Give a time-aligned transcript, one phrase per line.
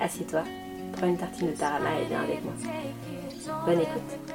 [0.00, 0.42] assieds-toi,
[0.92, 2.52] prends une tartine de tarama et viens avec moi.
[3.66, 4.34] Bonne écoute.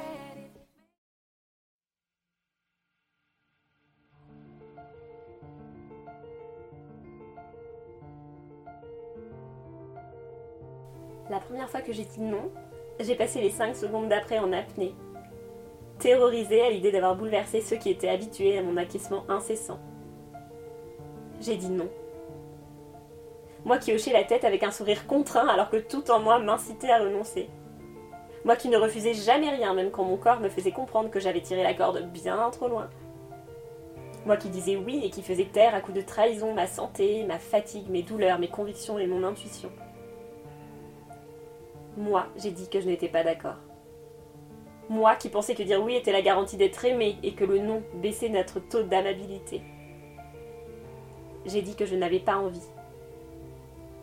[11.30, 12.50] La première fois que j'ai dit non,
[12.98, 14.94] j'ai passé les 5 secondes d'après en apnée,
[16.00, 19.78] terrorisée à l'idée d'avoir bouleversé ceux qui étaient habitués à mon acquiescement incessant.
[21.40, 21.88] J'ai dit non.
[23.64, 26.90] Moi qui hochais la tête avec un sourire contraint alors que tout en moi m'incitait
[26.90, 27.48] à renoncer.
[28.44, 31.42] Moi qui ne refusais jamais rien même quand mon corps me faisait comprendre que j'avais
[31.42, 32.88] tiré la corde bien trop loin.
[34.24, 37.38] Moi qui disais oui et qui faisais taire à coups de trahison ma santé, ma
[37.38, 39.70] fatigue, mes douleurs, mes convictions et mon intuition.
[41.96, 43.56] Moi, j'ai dit que je n'étais pas d'accord.
[44.88, 47.82] Moi qui pensais que dire oui était la garantie d'être aimé et que le non
[47.94, 49.62] baissait notre taux d'amabilité.
[51.46, 52.60] J'ai dit que je n'avais pas envie.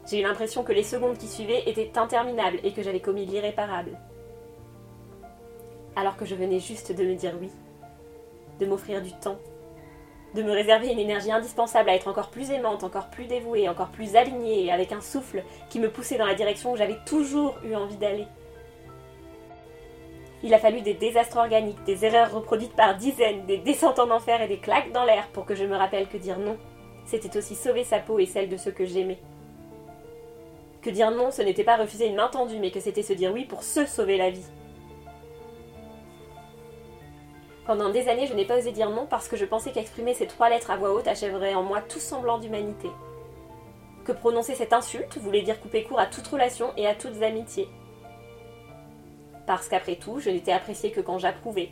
[0.09, 3.97] J'ai eu l'impression que les secondes qui suivaient étaient interminables et que j'avais commis l'irréparable.
[5.97, 7.49] Alors que je venais juste de me dire oui,
[8.59, 9.37] de m'offrir du temps,
[10.33, 13.89] de me réserver une énergie indispensable à être encore plus aimante, encore plus dévouée, encore
[13.89, 17.75] plus alignée, avec un souffle qui me poussait dans la direction où j'avais toujours eu
[17.75, 18.27] envie d'aller.
[20.41, 24.41] Il a fallu des désastres organiques, des erreurs reproduites par dizaines, des descentes en enfer
[24.41, 26.55] et des claques dans l'air pour que je me rappelle que dire non,
[27.05, 29.19] c'était aussi sauver sa peau et celle de ceux que j'aimais.
[30.87, 33.33] Que dire non, ce n'était pas refuser une main tendue, mais que c'était se dire
[33.33, 34.45] oui pour se sauver la vie.
[37.65, 40.27] Pendant des années, je n'ai pas osé dire non parce que je pensais qu'exprimer ces
[40.27, 42.87] trois lettres à voix haute achèverait en moi tout semblant d'humanité.
[44.05, 47.67] Que prononcer cette insulte voulait dire couper court à toute relation et à toutes amitiés.
[49.45, 51.71] Parce qu'après tout, je n'étais appréciée que quand j'approuvais.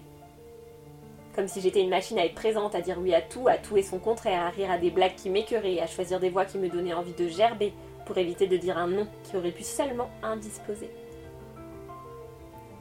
[1.36, 3.78] Comme si j'étais une machine à être présente, à dire oui à tout, à tout
[3.78, 6.58] et son contraire, à rire à des blagues qui m'écœuraient, à choisir des voix qui
[6.58, 7.72] me donnaient envie de gerber,
[8.06, 10.90] pour éviter de dire un non qui aurait pu seulement indisposer.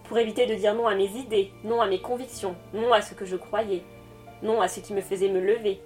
[0.04, 3.14] Pour éviter de dire non à mes idées, non à mes convictions, non à ce
[3.14, 3.82] que je croyais,
[4.42, 5.80] non à ce qui me faisait me lever.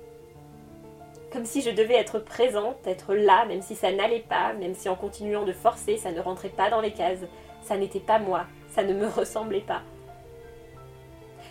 [1.32, 4.88] Comme si je devais être présente, être là, même si ça n'allait pas, même si
[4.88, 7.24] en continuant de forcer, ça ne rentrait pas dans les cases,
[7.62, 9.82] ça n'était pas moi, ça ne me ressemblait pas.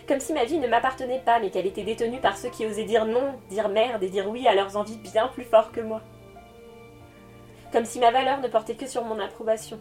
[0.08, 2.86] Comme si ma vie ne m'appartenait pas, mais qu'elle était détenue par ceux qui osaient
[2.86, 6.02] dire non, dire merde et dire oui à leurs envies bien plus fort que moi
[7.72, 9.80] comme si ma valeur ne portait que sur mon approbation.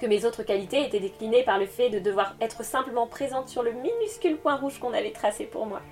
[0.00, 3.62] Que mes autres qualités étaient déclinées par le fait de devoir être simplement présente sur
[3.62, 5.82] le minuscule point rouge qu'on avait tracé pour moi.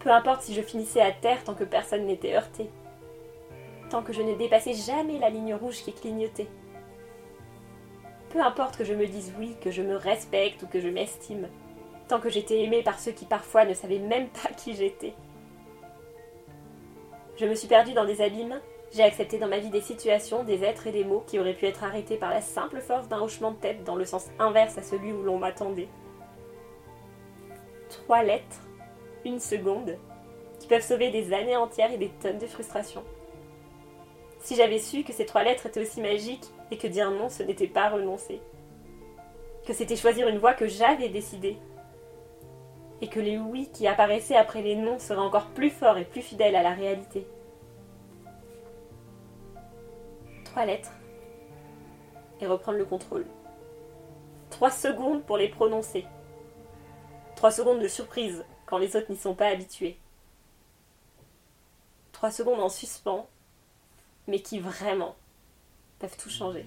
[0.00, 2.70] Peu importe si je finissais à terre tant que personne n'était heurté.
[3.88, 6.48] Tant que je ne dépassais jamais la ligne rouge qui clignotait.
[8.30, 11.48] Peu importe que je me dise oui, que je me respecte ou que je m'estime.
[12.08, 15.14] Tant que j'étais aimée par ceux qui parfois ne savaient même pas qui j'étais.
[17.40, 18.60] Je me suis perdue dans des abîmes,
[18.92, 21.64] j'ai accepté dans ma vie des situations, des êtres et des mots qui auraient pu
[21.64, 24.82] être arrêtés par la simple force d'un hochement de tête dans le sens inverse à
[24.82, 25.88] celui où l'on m'attendait.
[27.88, 28.60] Trois lettres,
[29.24, 29.96] une seconde,
[30.58, 33.02] qui peuvent sauver des années entières et des tonnes de frustration.
[34.40, 37.42] Si j'avais su que ces trois lettres étaient aussi magiques et que dire non ce
[37.42, 38.42] n'était pas renoncer.
[39.66, 41.56] Que c'était choisir une voie que j'avais décidée.
[43.02, 46.22] Et que les oui qui apparaissaient après les non seraient encore plus forts et plus
[46.22, 47.26] fidèles à la réalité.
[50.50, 50.92] trois lettres
[52.40, 53.24] et reprendre le contrôle.
[54.50, 56.04] Trois secondes pour les prononcer.
[57.36, 59.96] Trois secondes de surprise quand les autres n'y sont pas habitués.
[62.12, 63.28] Trois secondes en suspens,
[64.26, 65.14] mais qui vraiment
[66.00, 66.66] peuvent tout changer.